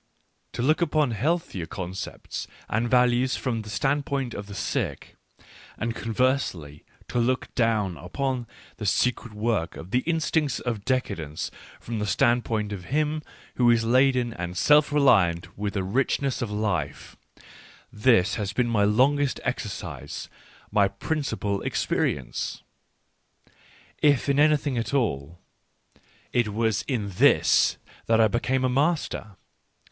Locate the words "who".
13.57-13.69